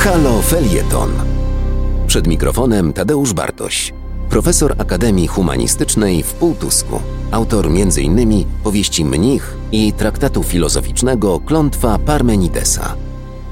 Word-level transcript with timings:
Halo 0.00 0.42
Felieton. 0.42 1.10
Przed 2.06 2.26
mikrofonem 2.26 2.92
Tadeusz 2.92 3.32
Bartoś, 3.32 3.92
profesor 4.30 4.74
Akademii 4.78 5.26
Humanistycznej 5.26 6.22
w 6.22 6.32
Półtusku, 6.32 7.00
autor 7.30 7.66
m.in. 7.66 8.44
powieści 8.64 9.04
Mnich 9.04 9.56
i 9.72 9.92
traktatu 9.92 10.42
filozoficznego 10.42 11.40
Klątwa 11.40 11.98
Parmenidesa. 11.98 12.94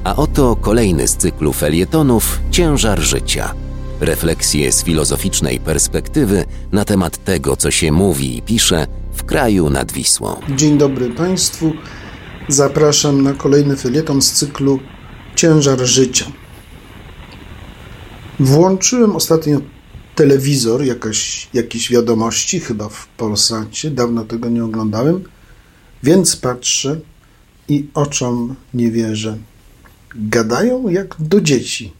A 0.04 0.16
oto 0.16 0.56
kolejny 0.56 1.08
z 1.08 1.16
cyklu 1.16 1.52
felietonów 1.52 2.40
Ciężar 2.50 3.00
życia. 3.00 3.54
Refleksje 4.00 4.72
z 4.72 4.84
filozoficznej 4.84 5.60
perspektywy 5.60 6.44
na 6.72 6.84
temat 6.84 7.24
tego, 7.24 7.56
co 7.56 7.70
się 7.70 7.92
mówi 7.92 8.38
i 8.38 8.42
pisze 8.42 8.86
w 9.12 9.24
kraju 9.24 9.70
nad 9.70 9.92
Wisłą. 9.92 10.36
Dzień 10.56 10.78
dobry 10.78 11.10
Państwu. 11.10 11.72
Zapraszam 12.48 13.22
na 13.22 13.32
kolejny 13.32 13.76
felieton 13.76 14.22
z 14.22 14.32
cyklu 14.32 14.78
Ciężar 15.38 15.86
życia. 15.86 16.32
Włączyłem 18.40 19.16
ostatnio 19.16 19.60
telewizor, 20.14 20.84
jakaś, 20.84 21.48
jakieś 21.54 21.90
wiadomości, 21.90 22.60
chyba 22.60 22.88
w 22.88 23.06
Polsacie, 23.06 23.90
dawno 23.90 24.24
tego 24.24 24.48
nie 24.48 24.64
oglądałem, 24.64 25.24
więc 26.02 26.36
patrzę 26.36 27.00
i 27.68 27.88
oczom 27.94 28.54
nie 28.74 28.90
wierzę. 28.90 29.38
Gadają 30.14 30.88
jak 30.88 31.16
do 31.18 31.40
dzieci. 31.40 31.92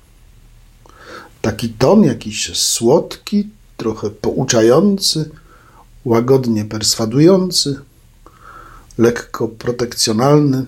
Taki 1.42 1.68
ton 1.68 2.02
jakiś 2.04 2.56
słodki, 2.56 3.48
trochę 3.76 4.10
pouczający, 4.10 5.30
łagodnie 6.04 6.64
perswadujący, 6.64 7.80
lekko 8.98 9.48
protekcjonalny. 9.48 10.64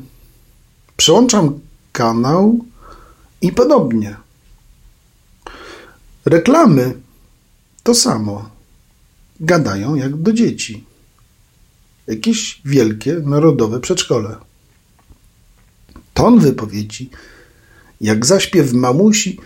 Przełączam 0.97 1.61
kanał 1.93 2.65
i 3.41 3.53
podobnie. 3.53 4.17
Reklamy 6.25 6.95
to 7.83 7.95
samo. 7.95 8.51
Gadają 9.41 9.95
jak 9.95 10.17
do 10.17 10.33
dzieci. 10.33 10.85
Jakieś 12.07 12.61
wielkie 12.65 13.15
narodowe 13.15 13.81
przedszkole. 13.81 14.37
Ton 16.15 16.39
wypowiedzi 16.39 17.11
jak 18.01 18.27
zaśpiew 18.27 18.73
mamusi 18.73 19.39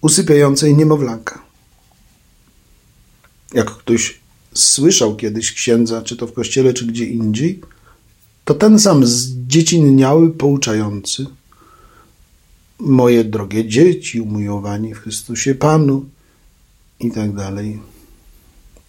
usypiającej 0.00 0.76
niemowlaka. 0.76 1.42
Jak 3.54 3.70
ktoś 3.70 4.20
słyszał 4.54 5.16
kiedyś 5.16 5.52
księdza, 5.52 6.02
czy 6.02 6.16
to 6.16 6.26
w 6.26 6.32
kościele, 6.32 6.74
czy 6.74 6.86
gdzie 6.86 7.04
indziej, 7.04 7.60
to 8.44 8.54
ten 8.54 8.78
sam 8.78 9.06
zdziecinniały, 9.06 10.30
pouczający– 10.30 11.26
moje 12.82 13.24
drogie 13.24 13.68
dzieci, 13.68 14.20
umiłowani 14.20 14.94
w 14.94 14.98
Chrystusie 14.98 15.54
Panu 15.54 16.04
i 17.00 17.10
tak 17.10 17.34
dalej. 17.34 17.80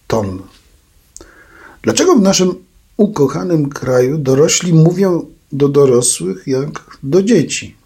Ton. 0.06 0.42
Dlaczego 1.82 2.16
w 2.16 2.22
naszym 2.22 2.54
ukochanym 2.96 3.68
kraju 3.68 4.18
dorośli 4.18 4.72
mówią 4.72 5.26
do 5.52 5.68
dorosłych 5.68 6.46
jak 6.46 6.98
do 7.02 7.22
dzieci? 7.22 7.76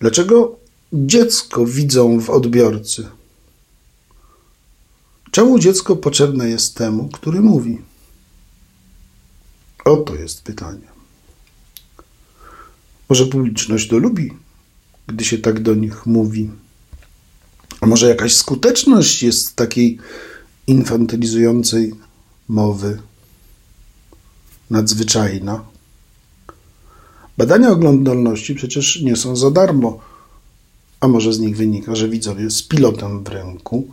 Dlaczego 0.00 0.56
dziecko 0.92 1.66
widzą 1.66 2.20
w 2.20 2.30
odbiorcy? 2.30 3.08
Czemu 5.30 5.58
dziecko 5.58 5.96
potrzebne 5.96 6.48
jest 6.48 6.76
temu, 6.76 7.08
który 7.08 7.40
mówi? 7.40 7.78
Oto 9.84 10.14
jest 10.14 10.42
pytanie. 10.42 10.97
Może 13.08 13.26
publiczność 13.26 13.88
to 13.88 13.98
lubi, 13.98 14.32
gdy 15.06 15.24
się 15.24 15.38
tak 15.38 15.62
do 15.62 15.74
nich 15.74 16.06
mówi. 16.06 16.50
A 17.80 17.86
może 17.86 18.08
jakaś 18.08 18.34
skuteczność 18.34 19.22
jest 19.22 19.56
takiej 19.56 19.98
infantylizującej 20.66 21.94
mowy 22.48 22.98
nadzwyczajna? 24.70 25.64
Badania 27.38 27.70
oglądalności 27.70 28.54
przecież 28.54 29.00
nie 29.00 29.16
są 29.16 29.36
za 29.36 29.50
darmo, 29.50 30.00
a 31.00 31.08
może 31.08 31.32
z 31.32 31.38
nich 31.38 31.56
wynika, 31.56 31.96
że 31.96 32.08
widzowie 32.08 32.50
z 32.50 32.62
pilotem 32.62 33.24
w 33.24 33.28
ręku 33.28 33.88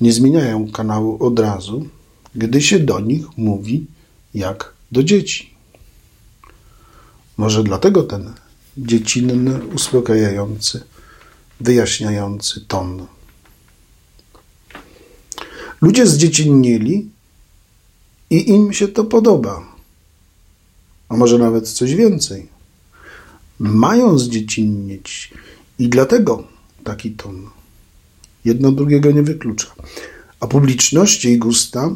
nie 0.00 0.12
zmieniają 0.12 0.70
kanału 0.70 1.26
od 1.26 1.38
razu, 1.38 1.88
gdy 2.34 2.62
się 2.62 2.78
do 2.78 3.00
nich 3.00 3.26
mówi 3.36 3.86
jak 4.34 4.74
do 4.92 5.02
dzieci. 5.02 5.54
Może 7.36 7.64
dlatego 7.64 8.02
ten 8.02 8.32
dziecinny, 8.78 9.66
uspokajający, 9.66 10.84
wyjaśniający 11.60 12.60
ton. 12.60 13.06
Ludzie 15.80 16.06
zdziecinnieli 16.06 17.10
i 18.30 18.50
im 18.50 18.72
się 18.72 18.88
to 18.88 19.04
podoba. 19.04 19.74
A 21.08 21.16
może 21.16 21.38
nawet 21.38 21.68
coś 21.68 21.94
więcej. 21.94 22.48
Mają 23.58 24.18
zdziecinnieć 24.18 25.32
i 25.78 25.88
dlatego 25.88 26.44
taki 26.84 27.10
ton. 27.10 27.50
Jedno 28.44 28.72
drugiego 28.72 29.10
nie 29.10 29.22
wyklucza. 29.22 29.74
A 30.40 30.46
publiczność 30.46 31.24
i 31.24 31.38
gusta 31.38 31.90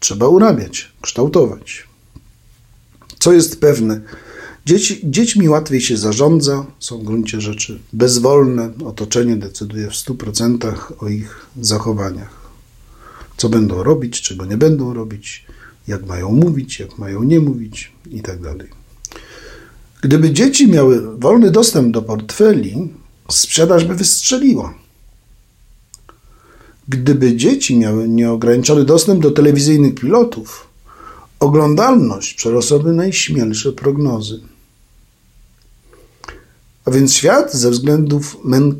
trzeba 0.00 0.28
urabiać, 0.28 0.92
kształtować. 1.00 1.88
Co 3.18 3.32
jest 3.32 3.60
pewne, 3.60 4.00
Dzieci, 4.66 5.00
dziećmi 5.04 5.48
łatwiej 5.48 5.80
się 5.80 5.96
zarządza, 5.96 6.66
są 6.78 6.98
w 6.98 7.04
gruncie 7.04 7.40
rzeczy 7.40 7.78
bezwolne, 7.92 8.72
otoczenie 8.84 9.36
decyduje 9.36 9.90
w 9.90 9.92
100% 9.92 10.74
o 10.98 11.08
ich 11.08 11.46
zachowaniach. 11.60 12.42
Co 13.36 13.48
będą 13.48 13.82
robić, 13.82 14.20
czego 14.20 14.44
nie 14.44 14.56
będą 14.56 14.94
robić, 14.94 15.46
jak 15.88 16.06
mają 16.06 16.32
mówić, 16.32 16.80
jak 16.80 16.98
mają 16.98 17.22
nie 17.22 17.40
mówić 17.40 17.92
itd. 18.10 18.54
Tak 18.58 18.66
Gdyby 20.02 20.30
dzieci 20.30 20.68
miały 20.68 21.18
wolny 21.18 21.50
dostęp 21.50 21.94
do 21.94 22.02
portfeli, 22.02 22.88
sprzedaż 23.30 23.84
by 23.84 23.94
wystrzeliła. 23.94 24.74
Gdyby 26.88 27.36
dzieci 27.36 27.78
miały 27.78 28.08
nieograniczony 28.08 28.84
dostęp 28.84 29.22
do 29.22 29.30
telewizyjnych 29.30 29.94
pilotów, 29.94 30.66
oglądalność 31.40 32.34
przerosłaby 32.34 32.92
najśmielsze 32.92 33.72
prognozy. 33.72 34.51
A 36.84 36.90
więc 36.90 37.14
świat 37.14 37.54
ze 37.54 37.70
względów 37.70 38.36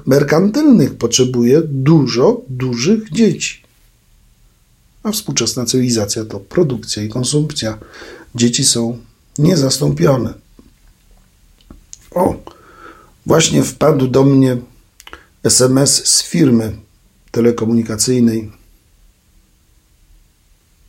merkantylnych 0.07 0.95
potrzebuje 0.95 1.63
dużo 1.65 2.41
dużych 2.49 3.11
dzieci. 3.11 3.63
A 5.03 5.13
współczesna 5.13 5.65
cywilizacja 5.65 6.25
to 6.25 6.41
produkcja 6.41 7.03
i 7.03 7.09
konsumpcja. 7.09 7.79
Dzieci 8.35 8.65
są 8.65 8.99
niezastąpione. 9.39 10.35
O, 12.11 12.35
właśnie 13.27 13.63
wpadł 13.63 14.07
do 14.07 14.25
mnie 14.25 14.57
SMS 15.45 16.07
z 16.07 16.23
firmy 16.23 16.77
telekomunikacyjnej. 17.31 18.53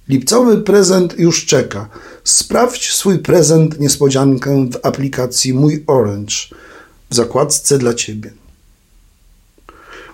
Lipcowy 0.10 0.62
prezent 0.62 1.20
już 1.20 1.46
czeka. 1.46 1.90
Sprawdź 2.24 2.94
swój 2.94 3.20
prezent 3.20 3.80
niespodziankę 3.80 4.70
w 4.72 4.86
aplikacji 4.86 5.54
Mój 5.54 5.84
Orange 5.88 6.36
w 7.14 7.16
zakładce 7.16 7.78
dla 7.78 7.94
ciebie. 7.94 8.34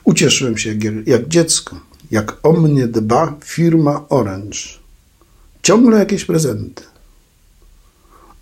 Ucieszyłem 0.04 0.58
się 0.58 0.78
jak, 1.06 1.28
dziecko, 1.28 1.80
jak 2.12 2.38
o 2.44 2.54
mnie 2.54 2.88
dba 2.88 3.38
firma 3.44 4.06
Orange. 4.10 4.60
Ciągle 5.64 6.00
jakieś 6.00 6.26
prezenty. 6.26 6.84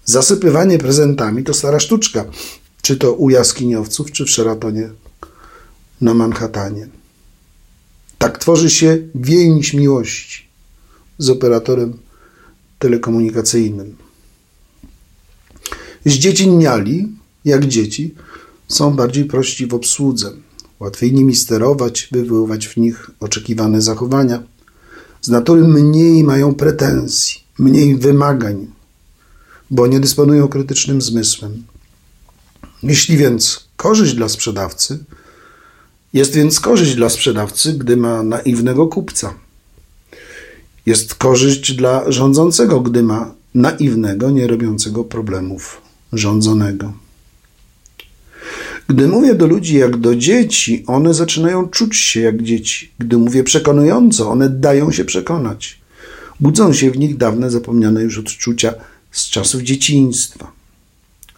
Zasypywanie 0.05 0.77
prezentami 0.77 1.43
to 1.43 1.53
stara 1.53 1.79
sztuczka, 1.79 2.25
czy 2.81 2.97
to 2.97 3.13
u 3.13 3.29
jaskiniowców, 3.29 4.11
czy 4.11 4.25
w 4.25 4.29
Sheratonie 4.29 4.89
na 6.01 6.13
Manhattanie. 6.13 6.87
Tak 8.17 8.37
tworzy 8.37 8.69
się 8.69 8.97
więź 9.15 9.73
miłości 9.73 10.47
z 11.17 11.29
operatorem 11.29 11.97
telekomunikacyjnym. 12.79 13.95
Zdziecinniali, 16.05 17.07
jak 17.45 17.65
dzieci, 17.65 18.15
są 18.67 18.95
bardziej 18.95 19.25
prości 19.25 19.67
w 19.67 19.73
obsłudze, 19.73 20.31
łatwiej 20.79 21.13
nimi 21.13 21.35
sterować, 21.35 22.07
wywoływać 22.11 22.67
w 22.67 22.77
nich 22.77 23.11
oczekiwane 23.19 23.81
zachowania. 23.81 24.43
Z 25.21 25.27
natury 25.27 25.63
mniej 25.63 26.23
mają 26.23 26.55
pretensji, 26.55 27.43
mniej 27.59 27.95
wymagań, 27.95 28.67
bo 29.71 29.87
nie 29.87 29.99
dysponują 29.99 30.47
krytycznym 30.47 31.01
zmysłem. 31.01 31.63
Jeśli 32.83 33.17
więc 33.17 33.67
korzyść 33.77 34.13
dla 34.13 34.29
sprzedawcy, 34.29 34.99
jest 36.13 36.33
więc 36.33 36.59
korzyść 36.59 36.95
dla 36.95 37.09
sprzedawcy, 37.09 37.73
gdy 37.73 37.97
ma 37.97 38.23
naiwnego 38.23 38.87
kupca. 38.87 39.33
Jest 40.85 41.15
korzyść 41.15 41.73
dla 41.73 42.11
rządzącego, 42.11 42.81
gdy 42.81 43.03
ma 43.03 43.33
naiwnego, 43.53 44.29
nie 44.29 44.47
robiącego 44.47 45.03
problemów 45.03 45.81
rządzonego. 46.13 46.93
Gdy 48.89 49.07
mówię 49.07 49.35
do 49.35 49.47
ludzi 49.47 49.77
jak 49.77 49.97
do 49.97 50.15
dzieci, 50.15 50.83
one 50.87 51.13
zaczynają 51.13 51.67
czuć 51.67 51.95
się 51.95 52.21
jak 52.21 52.43
dzieci. 52.43 52.91
Gdy 52.99 53.17
mówię 53.17 53.43
przekonująco, 53.43 54.29
one 54.29 54.49
dają 54.49 54.91
się 54.91 55.05
przekonać. 55.05 55.79
Budzą 56.39 56.73
się 56.73 56.91
w 56.91 56.97
nich 56.97 57.17
dawne 57.17 57.51
zapomniane 57.51 58.03
już 58.03 58.17
odczucia 58.17 58.73
z 59.11 59.29
czasów 59.29 59.61
dzieciństwa. 59.61 60.51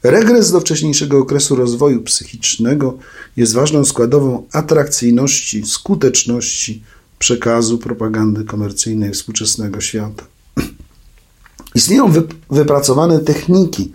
Regres 0.03 0.51
do 0.51 0.59
wcześniejszego 0.59 1.17
okresu 1.17 1.55
rozwoju 1.55 2.01
psychicznego 2.01 2.97
jest 3.37 3.53
ważną 3.53 3.85
składową 3.85 4.43
atrakcyjności, 4.51 5.65
skuteczności 5.65 6.83
przekazu 7.19 7.77
propagandy 7.77 8.43
komercyjnej 8.43 9.11
współczesnego 9.11 9.81
świata. 9.81 10.23
Istnieją 11.75 12.13
wypracowane 12.49 13.19
techniki 13.19 13.91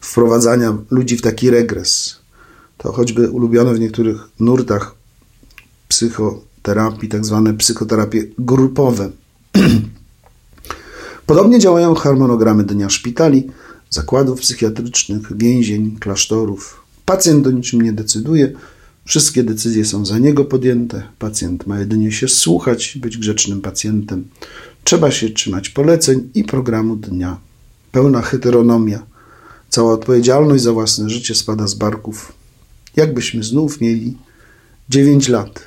wprowadzania 0.00 0.78
ludzi 0.90 1.16
w 1.16 1.22
taki 1.22 1.50
regres. 1.50 2.16
To 2.78 2.92
choćby 2.92 3.30
ulubione 3.30 3.74
w 3.74 3.80
niektórych 3.80 4.28
nurtach 4.40 4.94
psychoterapii, 5.88 7.08
tak 7.08 7.24
zwane 7.24 7.54
psychoterapie 7.54 8.24
grupowe. 8.38 9.10
Podobnie 11.26 11.58
działają 11.58 11.94
harmonogramy 11.94 12.64
dnia 12.64 12.88
szpitali, 12.88 13.50
zakładów 13.90 14.40
psychiatrycznych, 14.40 15.36
więzień, 15.36 15.96
klasztorów. 16.00 16.82
Pacjent 17.04 17.46
o 17.46 17.50
niczym 17.50 17.82
nie 17.82 17.92
decyduje, 17.92 18.52
wszystkie 19.04 19.44
decyzje 19.44 19.84
są 19.84 20.06
za 20.06 20.18
niego 20.18 20.44
podjęte. 20.44 21.02
Pacjent 21.18 21.66
ma 21.66 21.78
jedynie 21.78 22.12
się 22.12 22.28
słuchać, 22.28 22.98
być 23.02 23.18
grzecznym 23.18 23.60
pacjentem. 23.60 24.24
Trzeba 24.84 25.10
się 25.10 25.30
trzymać 25.30 25.68
poleceń 25.68 26.30
i 26.34 26.44
programu 26.44 26.96
dnia. 26.96 27.38
Pełna 27.92 28.22
heteronomia. 28.22 29.06
Cała 29.70 29.92
odpowiedzialność 29.92 30.62
za 30.62 30.72
własne 30.72 31.10
życie 31.10 31.34
spada 31.34 31.66
z 31.66 31.74
barków. 31.74 32.32
Jakbyśmy 32.96 33.42
znów 33.42 33.80
mieli 33.80 34.16
9 34.88 35.28
lat. 35.28 35.66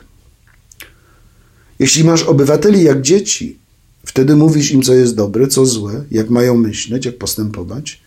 Jeśli 1.79 2.03
masz 2.03 2.23
obywateli 2.23 2.83
jak 2.83 3.01
dzieci, 3.01 3.57
wtedy 4.05 4.35
mówisz 4.35 4.71
im, 4.71 4.81
co 4.81 4.93
jest 4.93 5.15
dobre, 5.15 5.47
co 5.47 5.65
złe, 5.65 6.03
jak 6.11 6.29
mają 6.29 6.57
myśleć, 6.57 7.05
jak 7.05 7.17
postępować 7.17 8.01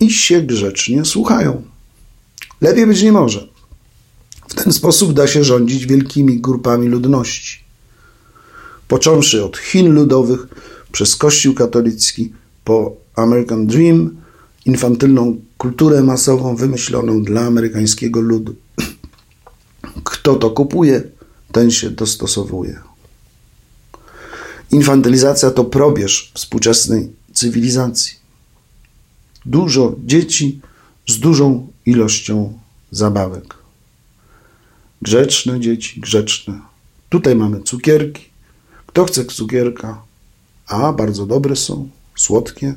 i 0.00 0.10
się 0.10 0.42
grzecznie 0.42 1.04
słuchają. 1.04 1.62
Lepiej 2.60 2.86
być 2.86 3.02
nie 3.02 3.12
może. 3.12 3.48
W 4.48 4.54
ten 4.54 4.72
sposób 4.72 5.12
da 5.12 5.26
się 5.26 5.44
rządzić 5.44 5.86
wielkimi 5.86 6.40
grupami 6.40 6.88
ludności. 6.88 7.58
Począwszy 8.88 9.44
od 9.44 9.58
Chin 9.58 9.92
ludowych, 9.92 10.46
przez 10.92 11.16
Kościół 11.16 11.54
katolicki, 11.54 12.32
po 12.64 12.96
American 13.14 13.66
Dream, 13.66 14.16
infantylną 14.66 15.40
kulturę 15.58 16.02
masową 16.02 16.56
wymyśloną 16.56 17.22
dla 17.22 17.40
amerykańskiego 17.40 18.20
ludu. 18.20 18.54
Kto 20.04 20.34
to 20.34 20.50
kupuje, 20.50 21.02
ten 21.52 21.70
się 21.70 21.90
dostosowuje. 21.90 22.80
Infantylizacja 24.70 25.50
to 25.50 25.64
probierz 25.64 26.32
współczesnej 26.34 27.12
cywilizacji. 27.32 28.16
Dużo 29.46 29.96
dzieci 30.04 30.60
z 31.08 31.18
dużą 31.18 31.68
ilością 31.86 32.58
zabawek. 32.90 33.54
Grzeczne 35.02 35.60
dzieci, 35.60 36.00
grzeczne. 36.00 36.60
Tutaj 37.08 37.36
mamy 37.36 37.62
cukierki. 37.62 38.24
Kto 38.86 39.04
chce 39.04 39.24
cukierka? 39.24 40.02
A, 40.66 40.92
bardzo 40.92 41.26
dobre 41.26 41.56
są, 41.56 41.88
słodkie. 42.16 42.74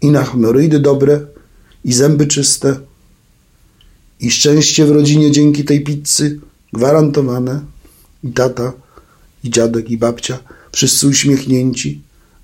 I 0.00 0.10
na 0.10 0.24
hemoroidy 0.24 0.78
dobre, 0.80 1.26
i 1.84 1.92
zęby 1.92 2.26
czyste, 2.26 2.80
i 4.20 4.30
szczęście 4.30 4.86
w 4.86 4.90
rodzinie 4.90 5.30
dzięki 5.30 5.64
tej 5.64 5.84
pizzy 5.84 6.40
gwarantowane. 6.72 7.60
I 8.24 8.32
tata, 8.32 8.72
i 9.44 9.50
dziadek, 9.50 9.90
i 9.90 9.98
babcia, 9.98 10.38
wszyscy 10.72 11.06
uśmiechnięci, 11.06 12.02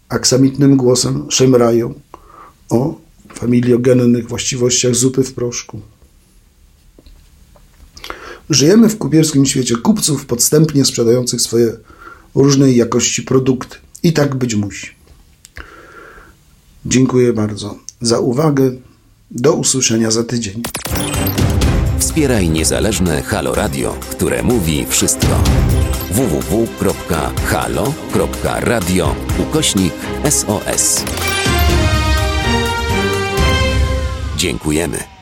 aksamitnym 0.09 0.77
głosem 0.77 1.27
szemrają 1.31 1.95
o 2.71 3.01
familiogennych 3.35 4.29
właściwościach 4.29 4.95
zupy 4.95 5.25
w 5.25 5.35
proszku. 5.35 5.81
Żyjemy 8.51 8.89
w 8.89 8.99
kupierskim 8.99 9.47
świecie 9.47 9.77
kupców 9.77 10.27
podstępnie 10.27 10.85
sprzedających 10.85 11.41
swoje 11.41 11.77
różnej 12.35 12.77
jakości 12.77 13.23
produkty. 13.23 13.77
I 14.03 14.13
tak 14.13 14.35
być 14.35 14.55
musi. 14.55 14.91
Dziękuję 16.87 17.33
bardzo 17.33 17.79
za 18.01 18.19
uwagę. 18.19 18.71
Do 19.31 19.53
usłyszenia 19.53 20.11
za 20.11 20.25
tydzień. 20.25 20.63
Wspieraj 21.99 22.49
niezależne 22.49 23.23
Halo 23.23 23.55
Radio, 23.55 23.97
które 24.11 24.43
mówi 24.43 24.87
wszystko. 24.89 25.43
www.halo.radio 26.11 26.75
ukośnik 29.39 29.93
SOS. 30.31 31.05
Dziękujemy. 34.37 35.14